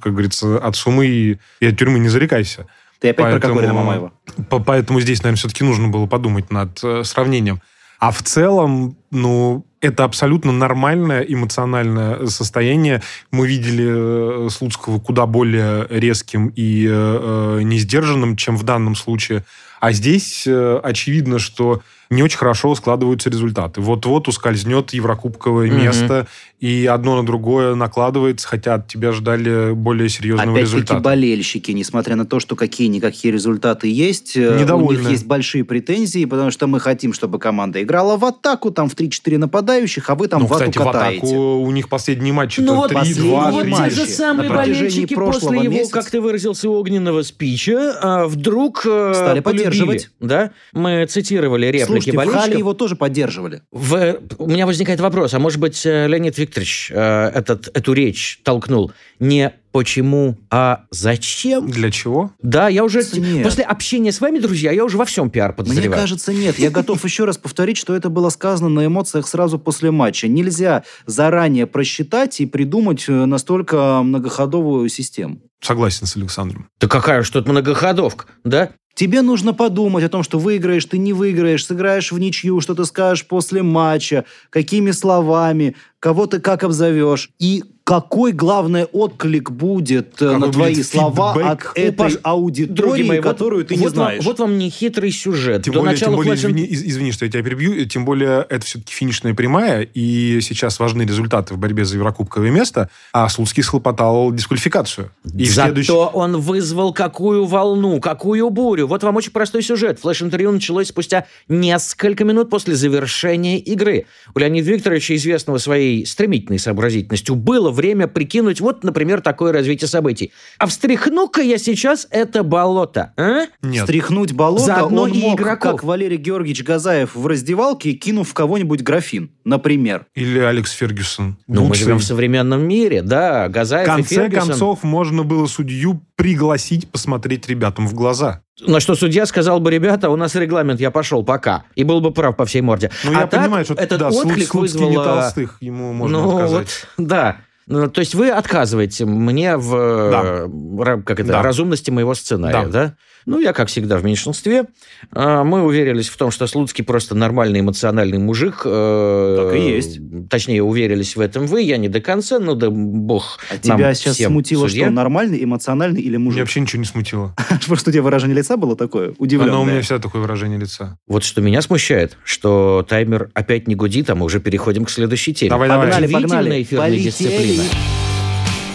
[0.00, 2.66] как говорится, от сумы и от тюрьмы не зарекайся.
[3.00, 4.12] Ты опять про Поэтому- Кокорина Мамаева.
[4.48, 7.60] По- Поэтому здесь, наверное, все-таки нужно было подумать над сравнением.
[8.02, 13.00] А в целом, ну, это абсолютно нормальное эмоциональное состояние.
[13.30, 19.44] Мы видели э, Слуцкого куда более резким и э, э, несдержанным, чем в данном случае.
[19.78, 23.80] А здесь э, очевидно, что не очень хорошо складываются результаты.
[23.80, 25.82] Вот-вот ускользнет еврокубковое Мгм.
[25.82, 26.26] место,
[26.62, 31.00] и одно на другое накладывается, хотя от тебя ждали более серьезного Опять-таки результата.
[31.00, 35.00] болельщики, несмотря на то, что какие-никакие результаты есть, э, у Недовольны.
[35.00, 38.94] них есть большие претензии, потому что мы хотим, чтобы команда играла в атаку, там в
[38.94, 41.26] 3-4 нападающих, а вы там ну, вату кстати, в катаете.
[41.26, 44.48] атаку у них последние матчи Ну вот, 3-2, последние ну вот 3 те же самые
[44.48, 45.92] болельщики после его, месяца.
[45.92, 50.10] как ты выразился, огненного спича, а, вдруг э, Стали полюбили, поддерживать.
[50.20, 50.52] Да?
[50.72, 52.44] Мы цитировали реплики Слушайте, в болельщиков.
[52.44, 53.62] Хале его тоже поддерживали.
[53.72, 58.40] В- У меня возникает вопрос, а может быть, э, Леонид Викторович э, этот, эту речь
[58.42, 61.68] толкнул не почему, а зачем?
[61.70, 62.32] Для чего?
[62.42, 63.02] Да, я уже...
[63.14, 63.42] Нет.
[63.44, 66.00] После общения с вами, друзья, я уже во всем пиар Мне подозреваю.
[66.00, 66.58] кажется, нет.
[66.58, 70.28] Я готов еще раз повторить, что это было сказано на эмоциях сразу после матча.
[70.28, 75.40] Нельзя заранее просчитать и придумать э, настолько многоходовую систему.
[75.62, 76.68] Согласен с Александром.
[76.80, 78.72] Да какая что-то многоходовка, да?
[78.94, 82.84] Тебе нужно подумать о том, что выиграешь, ты не выиграешь, сыграешь в ничью, что ты
[82.84, 87.30] скажешь после матча, какими словами, кого ты как обзовешь.
[87.38, 91.66] И какой, главное, отклик будет э, Какой на твои будет слова фидбэк?
[91.72, 94.24] от этой Паш, аудитории, мои, вот- которую ты не вот вам- знаешь.
[94.24, 95.64] вот вам не хитрый сюжет.
[95.64, 98.46] Тем До более, тем более флеш- извини, из- извини, что я тебя перебью, тем более
[98.48, 103.64] это все-таки финишная прямая, и сейчас важны результаты в борьбе за Еврокубковое место, а Слуцкий
[103.64, 105.10] схлопотал дисквалификацию.
[105.36, 108.86] И Зато следующий- он вызвал какую волну, какую бурю.
[108.86, 109.98] Вот вам очень простой сюжет.
[110.00, 114.06] Флеш-интервью началось спустя несколько минут после завершения игры.
[114.34, 120.32] У Леонида Викторовича, известного своей стремительной сообразительностью, было время прикинуть вот, например, такое развитие событий.
[120.58, 123.46] А встряхну-ка я сейчас это болото, а?
[123.62, 123.84] Нет.
[123.84, 125.72] Стряхнуть болото Заодно он и мог, игроков.
[125.72, 130.06] как Валерий Георгиевич Газаев в раздевалке, кинув в кого-нибудь графин, например.
[130.14, 131.36] Или Алекс Фергюсон.
[131.46, 133.48] Ну, мы живем в современном мире, да.
[133.48, 138.42] В Газаев и конце концов, можно было судью пригласить посмотреть ребятам в глаза.
[138.60, 141.64] На что судья сказал бы, ребята, у нас регламент, я пошел, пока.
[141.74, 142.90] И был бы прав по всей морде.
[143.02, 144.90] Ну, а я так понимаю, что этот да, отклик Слуцкий вызвал...
[144.90, 146.86] не толстых, ему можно ну, отказать.
[146.96, 147.36] вот, да.
[147.66, 150.46] Ну, то есть вы отказываете мне в э,
[150.82, 151.42] ра- как это, Да.
[151.42, 152.86] разумности моего сценария, да.
[152.86, 152.94] Да.
[153.26, 154.64] Ну, я, как всегда, в меньшинстве.
[155.12, 158.62] А, Мы уверились в том, что Слуцкий просто нормальный эмоциональный мужик.
[158.64, 160.00] э, Так и есть.
[160.28, 163.94] Точнее, уверились в этом вы, я не до конца, ну да бог А нам тебя
[163.94, 164.86] сейчас всем смутило, судья.
[164.86, 166.40] что нормальный, эмоциональный или мужик?
[166.40, 167.34] вообще ничего не смутило.
[167.66, 169.52] Просто у тебя выражение лица было такое удивленное.
[169.54, 170.98] Оно у меня всегда такое выражение лица.
[171.06, 175.34] Вот что меня смущает, что таймер опять не гудит, а мы уже переходим к следующей
[175.34, 175.50] теме.
[175.50, 175.88] Давай, давай.
[175.90, 176.62] Погнали, погнали.
[176.62, 177.04] эфирная Полетели.
[177.08, 177.62] дисциплина.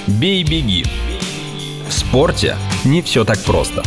[0.07, 0.86] Бей-беги.
[1.89, 2.55] В спорте
[2.86, 3.83] не все так просто.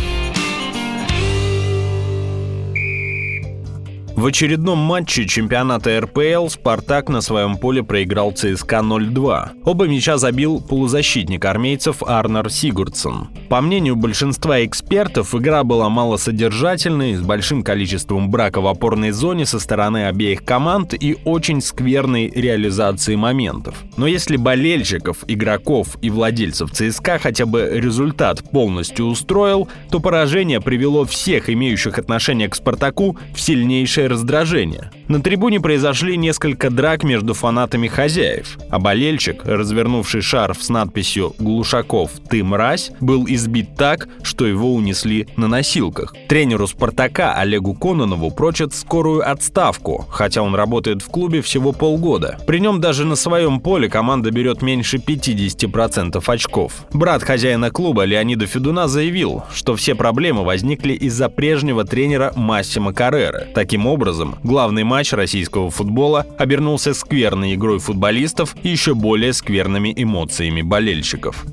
[4.21, 9.49] В очередном матче чемпионата РПЛ «Спартак» на своем поле проиграл ЦСКА 0-2.
[9.65, 13.29] Оба мяча забил полузащитник армейцев Арнар Сигурдсон.
[13.49, 19.59] По мнению большинства экспертов, игра была малосодержательной, с большим количеством брака в опорной зоне со
[19.59, 23.73] стороны обеих команд и очень скверной реализацией моментов.
[23.97, 31.05] Но если болельщиков, игроков и владельцев ЦСКА хотя бы результат полностью устроил, то поражение привело
[31.05, 34.91] всех имеющих отношение к «Спартаку» в сильнейшее раздражение.
[35.07, 42.11] На трибуне произошли несколько драк между фанатами хозяев, а болельщик, развернувший шарф с надписью «Глушаков,
[42.29, 46.13] ты мразь», был избит так, что его унесли на носилках.
[46.27, 52.37] Тренеру «Спартака» Олегу Кононову прочат скорую отставку, хотя он работает в клубе всего полгода.
[52.45, 56.85] При нем даже на своем поле команда берет меньше 50% очков.
[56.93, 63.47] Брат хозяина клуба Леонида Федуна заявил, что все проблемы возникли из-за прежнего тренера Массимо Каррера.
[63.53, 64.00] Таким образом,
[64.43, 71.45] главный матч российского футбола обернулся скверной игрой футболистов и еще более скверными эмоциями болельщиков.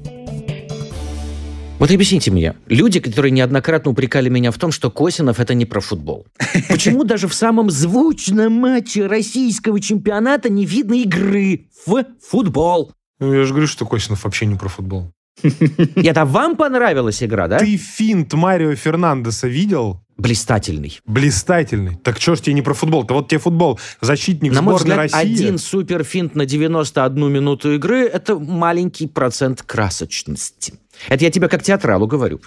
[1.78, 5.80] Вот объясните мне, люди, которые неоднократно упрекали меня в том, что Косинов это не про
[5.80, 6.26] футбол.
[6.68, 12.90] Почему даже в самом звучном матче российского чемпионата не видно игры в футбол?
[13.20, 15.12] Ну, я же говорю, что Косинов вообще не про футбол.
[15.94, 17.58] Это вам понравилась игра, да?
[17.58, 20.00] Ты финт Марио Фернандеса видел?
[20.18, 21.00] Блистательный.
[21.06, 21.94] Блистательный.
[22.02, 23.04] Так что ж тебе не про футбол?
[23.04, 23.78] То вот тебе футбол.
[24.00, 25.34] Защитник На мой сборной взгляд, России.
[25.34, 30.74] один суперфинт на 91 минуту игры– это маленький процент красочности.
[31.08, 32.40] Это я тебе как театралу говорю,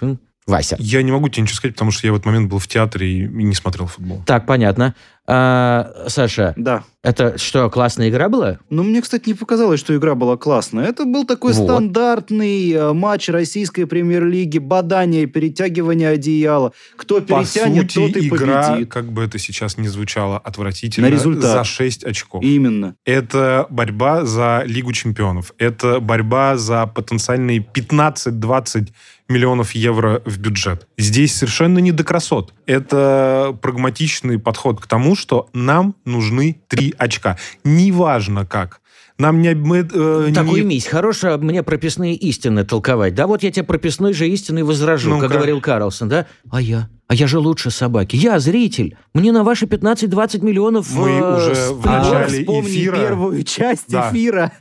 [0.45, 0.75] Вася.
[0.79, 3.09] Я не могу тебе ничего сказать, потому что я в этот момент был в театре
[3.09, 4.21] и не смотрел футбол.
[4.25, 4.93] Так, понятно.
[5.33, 6.83] А, Саша, Да.
[7.03, 8.59] это что, классная игра была?
[8.69, 10.85] Ну, мне, кстати, не показалось, что игра была классная.
[10.87, 11.63] Это был такой Вот.
[11.63, 16.73] стандартный э, матч российской премьер-лиги, бадание, перетягивание одеяла.
[16.97, 18.91] Кто По перетянет, сути, тот и игра, победит.
[18.91, 21.43] как бы это сейчас не звучало отвратительно, На результат.
[21.51, 22.43] за 6 очков.
[22.43, 22.95] Именно.
[23.05, 25.53] Это борьба за Лигу чемпионов.
[25.57, 28.89] Это борьба за потенциальные 15-20
[29.29, 30.87] миллионов евро в бюджет.
[30.97, 32.53] Здесь совершенно не до красот.
[32.65, 37.37] Это прагматичный подход к тому, что нам нужны три очка.
[37.63, 38.81] Неважно как.
[39.17, 39.53] Нам не...
[39.53, 43.13] Мы, э, Так не- уймись, хорошо мне прописные истины толковать.
[43.13, 45.27] Да вот я тебе прописной же истины возражу, Ну-ка.
[45.27, 46.25] как говорил Карлсон, да?
[46.49, 46.89] А я?
[47.07, 48.15] А я же лучше собаки.
[48.15, 48.97] Я зритель.
[49.13, 50.91] Мне на ваши 15-20 миллионов...
[50.95, 54.09] Мы э, уже в начале эфира- первую часть Да.
[54.09, 54.53] эфира.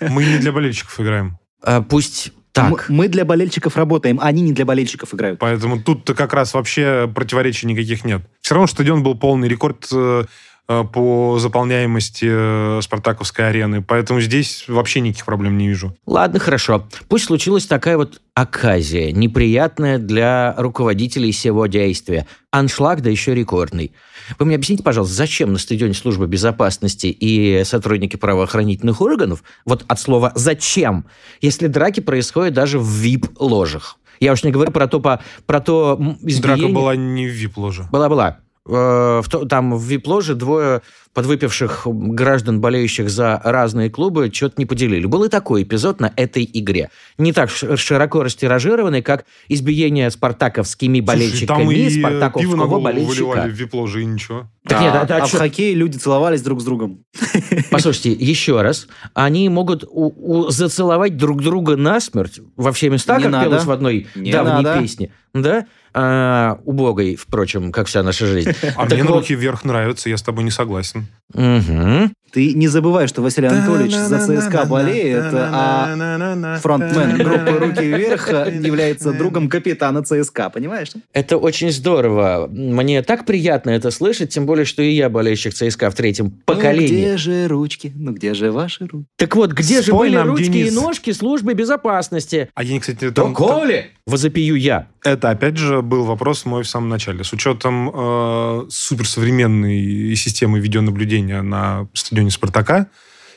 [0.00, 1.38] Мы не для болельщиков играем.
[1.62, 2.88] А, пусть так.
[2.88, 5.38] Мы для болельщиков работаем, они не для болельщиков играют.
[5.38, 8.22] Поэтому тут-то как раз вообще противоречий никаких нет.
[8.40, 10.24] Все равно стадион был полный рекорд э,
[10.68, 13.82] по заполняемости э, спартаковской арены.
[13.82, 15.96] Поэтому здесь вообще никаких проблем не вижу.
[16.04, 16.86] Ладно, хорошо.
[17.08, 22.26] Пусть случилась такая вот оказия, неприятная для руководителей всего действия.
[22.50, 23.92] Аншлаг, да еще рекордный.
[24.38, 29.98] Вы мне объясните, пожалуйста, зачем на стадионе службы безопасности и сотрудники правоохранительных органов, вот от
[29.98, 31.06] слова «зачем»,
[31.40, 33.96] если драки происходят даже в VIP-ложах?
[34.20, 36.66] Я уж не говорю про то, по, про то избиение...
[36.66, 37.88] Драка была не в VIP-ложе.
[37.90, 38.38] Была-была.
[38.68, 40.82] Э, в Там в VIP-ложе двое
[41.18, 45.04] подвыпивших граждан, болеющих за разные клубы, что-то не поделили.
[45.04, 46.90] Был и такой эпизод на этой игре.
[47.18, 53.24] Не так широко растиражированный, как избиение спартаковскими Слушай, болельщиками там и спартаковского болельщика.
[53.24, 54.46] выливали в VIP-ложе и ничего.
[54.64, 57.00] Так нет, а, а а в хоккее люди целовались друг с другом.
[57.72, 58.86] Послушайте, еще раз.
[59.14, 63.44] Они могут у- у- зацеловать друг друга насмерть во все места, Не как надо.
[63.50, 64.80] пелось в одной Не давней надо.
[64.80, 65.10] песне.
[65.34, 65.66] Да?
[65.94, 68.50] А, убогой, впрочем, как вся наша жизнь.
[68.76, 71.07] А Так мне на вот- руки вверх нравится, я с тобой не согласен.
[71.34, 72.06] Mm-hmm.
[72.32, 79.12] Ты не забывай, что Василий Анатольевич за ЦСКА болеет, а фронтмен группы «Руки вверх» является
[79.12, 80.90] другом капитана ЦСКА, понимаешь?
[81.12, 82.48] Это очень здорово.
[82.50, 86.32] Мне так приятно это слышать, тем более, что и я болельщик ЦСКА в третьем Ну,
[86.44, 86.86] поколении.
[86.86, 87.92] где же ручки?
[87.94, 89.06] Ну, где же ваши руки?
[89.16, 90.74] Так вот, где же Спой были нам, ручки и Денис.
[90.74, 92.48] ножки службы безопасности?
[92.54, 93.86] А я, кстати, То там- Коли!
[94.06, 94.88] Возопию я.
[95.04, 97.24] Это, опять же, был вопрос мой в самом начале.
[97.24, 102.88] С учетом э, суперсовременной системы видеонаблюдения на стадионе «Спартака»,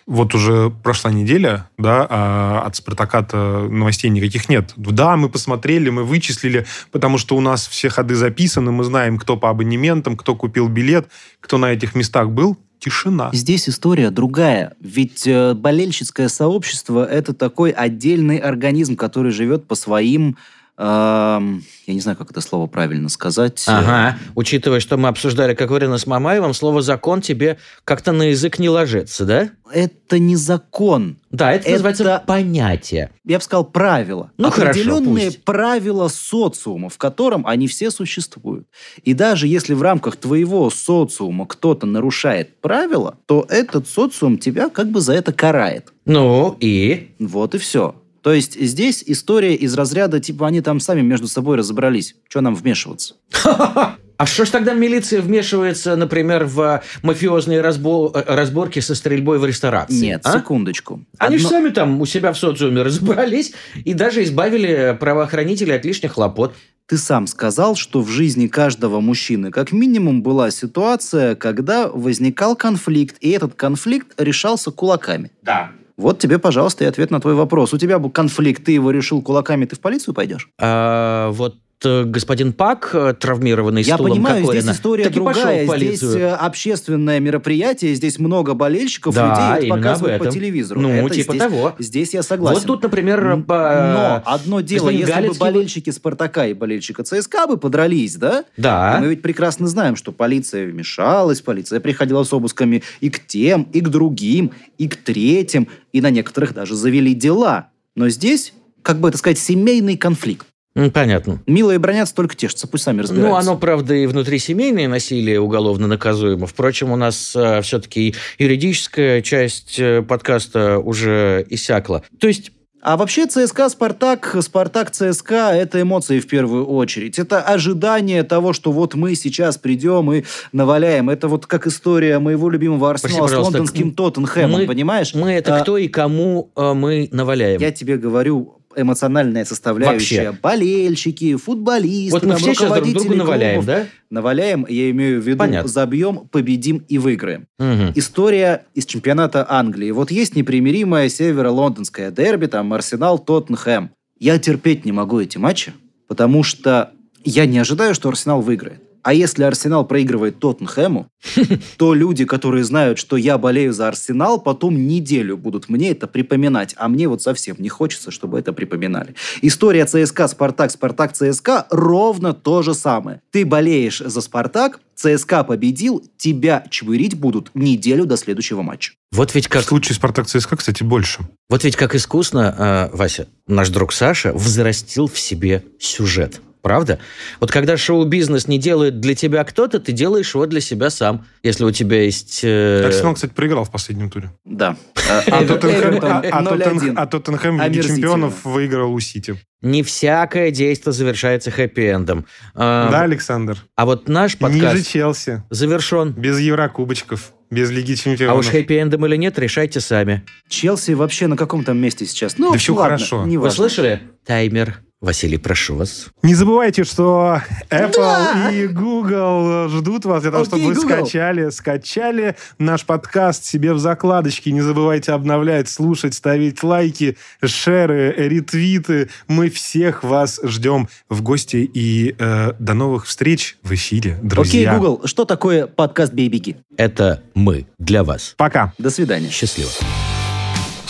[0.08, 4.74] вот уже прошла неделя, да, а от «Спартака»-то новостей никаких нет.
[4.76, 9.38] Да, мы посмотрели, мы вычислили, потому что у нас все ходы записаны, мы знаем, кто
[9.38, 11.08] по абонементам, кто купил билет,
[11.40, 12.58] кто на этих местах был.
[12.80, 13.30] Тишина.
[13.32, 14.74] Здесь история другая.
[14.80, 20.36] Ведь э, болельщицкое сообщество– это такой отдельный организм, который живет по своим...
[20.82, 23.64] эм, я не знаю, как это слово правильно сказать.
[23.68, 24.18] Ага.
[24.36, 29.26] Учитывая, что мы обсуждали Кокорина с Мамаевым, слово «закон» тебе как-то на язык не ложится,
[29.26, 29.50] да?
[29.72, 31.18] Это не закон.
[31.30, 33.12] Да, это, Это- называется понятие.
[33.26, 34.32] Я бы сказал, правила.
[34.38, 35.44] Ну, хорошо, Определенные пусть.
[35.46, 38.68] правила социума, в котором они все существуют.
[39.04, 44.90] И даже если в рамках твоего социума кто-то нарушает правила, то этот социум тебя как
[44.90, 45.94] бы за это карает.
[46.06, 47.12] Ну и...
[47.20, 47.96] Вот и все.
[48.22, 52.16] То есть здесь история из разряда, типа, они там сами между собой разобрались.
[52.30, 53.16] Что нам вмешиваться?
[54.22, 59.46] А что ж тогда милиция вмешивается, например, в мафиозные разбо- э, разборки со стрельбой в
[59.46, 59.96] ресторации?
[59.96, 60.38] Нет, а?
[60.38, 61.04] секундочку.
[61.18, 63.54] Они же Одно- сами там у себя в социуме разобрались
[63.84, 66.54] и даже избавили правоохранителей от лишних хлопот.
[66.86, 73.16] Ты сам сказал, что в жизни каждого мужчины как минимум была ситуация, когда возникал конфликт,
[73.22, 75.32] и этот конфликт решался кулаками.
[75.42, 75.72] Да.
[76.02, 77.74] Вот тебе, пожалуйста, и ответ на твой вопрос.
[77.74, 80.50] У тебя был конфликт, ты его решил кулаками, ты в полицию пойдешь?
[80.60, 85.78] А, вот господин Пак, э, травмированный Я стулом понимаю, Кокорина, здесь история так другая.
[85.78, 90.80] Здесь э, общественное мероприятие, здесь много болельщиков, Да, людей, это показывают по телевизору.
[90.82, 91.76] Ну, Это типа здесь, того.
[91.80, 92.60] Здесь я согласен.
[92.60, 93.54] Вот тут, например, по-
[93.94, 98.16] Но одно дело, господин если бы Галицкий бы- болельщики Спартака и болельщика ЦСКА бы подрались,
[98.16, 98.46] да?
[98.58, 98.98] Да.
[99.02, 103.82] Мы ведь прекрасно знаем, что полиция вмешалась, полиция приходила с обысками и к тем, и
[103.82, 107.70] к другим, и к третьим, и на некоторых даже завели дела.
[107.96, 110.46] Но здесь, как бы это сказать, семейный конфликт.
[110.94, 111.42] Понятно.
[111.48, 113.40] Милые бронятся, только тешатся, пусть сами Ну, разбираются.
[113.52, 116.48] оно, правда, и внутрисемейное насилие уголовно наказуемо.
[116.48, 122.04] Впрочем, у нас все-таки юридическая часть э, подкаста уже иссякла.
[122.20, 122.52] То есть
[122.84, 127.20] А вообще ЦСКА, Спартак, Спартак, ЦСКА– это эмоции в первую очередь.
[127.20, 131.10] Это ожидание того, что вот мы сейчас придем и наваляем.
[131.12, 135.14] Это вот как история моего любимого Арсенала с пожалуйста, лондонским Тоттенхэмом, мы- понимаешь?
[135.14, 137.62] мы это А, кто и кому э, мы наваляем?
[137.62, 140.28] Я тебе говорю, эмоциональная составляющая.
[140.32, 140.40] Вообще.
[140.42, 143.66] Болельщики, футболисты, вот мы там, все сейчас друг другу наваляем, клубов.
[143.66, 143.88] да?
[144.10, 145.70] Наваляем, я имею в виду, Понятно.
[145.70, 147.48] забьем, победим и выиграем.
[147.60, 147.92] Мгм.
[147.96, 149.92] История из чемпионата Англии.
[149.92, 153.92] Вот есть непримиримое северо-лондонское дерби, там Арсенал, Тоттенхэм.
[154.20, 155.74] Я терпеть не могу эти матчи,
[156.08, 156.92] потому что
[157.24, 158.82] я не ожидаю, что Арсенал выиграет.
[159.04, 161.08] А если Арсенал проигрывает Тоттенхэму,
[161.78, 166.76] то люди, которые знают, что я болею за Арсенал, потом неделю будут мне это припоминать.
[166.78, 169.16] А мне вот совсем не хочется, чтобы это припоминали.
[169.42, 173.22] История ЦСКА, Спартак, Спартак, ЦСКА ровно то же самое.
[173.32, 178.94] Ты болеешь за Спартак, ЦСКА победил, тебя чвырить будут неделю до следующего матча.
[179.12, 181.22] Вот ведь В как случае Спартак ЦСКА, кстати, больше.
[181.50, 186.42] Вот ведь как искусно, э, Вася, наш друг Саша взрастил в себе сюжет.
[186.62, 187.00] Правда?
[187.40, 191.26] Вот когда шоу-бизнес не делает для тебя кто-то, ты делаешь его для себя сам.
[191.44, 192.42] Если у тебя есть...
[192.44, 194.32] э, Арсенал, кстати, проиграл в последнем туре.
[194.46, 194.76] Да.
[195.10, 196.94] А Тоттенхэм, а- а Тоттенхэм- 0-1.
[196.98, 199.36] а Тоттенхэм в Лиге чемпионов выиграл у Сити.
[199.62, 202.26] Не всякое действие завершается хэппи-эндом.
[202.56, 203.58] А, Да, Александр?
[203.76, 205.44] а вот наш Ниже подкаст Челси.
[205.50, 206.12] завершен.
[206.14, 207.32] Без Еврокубочков.
[207.52, 208.40] Без Лиги А чемпионов.
[208.40, 210.24] уж хэппи-эндом или нет, решайте сами.
[210.48, 212.38] Челси вообще на каком там месте сейчас?
[212.38, 213.26] Ну, Да всё ладно, хорошо.
[213.26, 214.02] не Вы слышали?
[214.26, 214.80] Таймер.
[215.02, 216.10] Василий, прошу вас.
[216.22, 218.52] Не забывайте, что Apple Да.
[218.52, 221.06] и Google ждут вас для того, Окей, чтобы вы Google.
[221.06, 224.50] скачали, скачали наш подкаст себе в закладочки.
[224.50, 229.10] Не забывайте обновлять, слушать, ставить лайки, шеры, ретвиты.
[229.28, 234.78] Мы всех вас ждем в гости и э, до новых встреч в эфире, Окей, друзья.
[234.78, 236.58] Google, что такое подкаст «Бей-беги»?
[236.78, 238.36] Это мы для вас.
[238.38, 238.72] Пока.
[238.78, 239.30] До свидания.
[239.32, 239.72] Счастливо.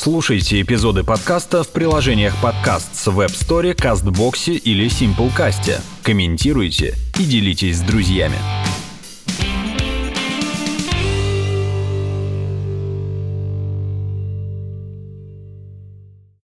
[0.04, 5.80] Слушайте эпизоды подкаста в приложениях подкаст с Web Store, Кастбоксе или Simplecast.
[6.02, 8.38] Комментируйте и делитесь с друзьями.